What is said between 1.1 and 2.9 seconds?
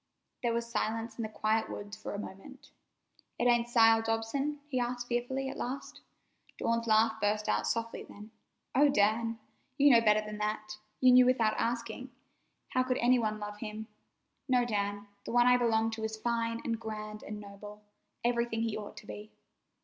in the quiet woods for a moment.